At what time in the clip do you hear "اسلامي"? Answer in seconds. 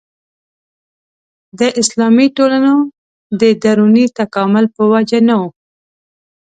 1.81-2.27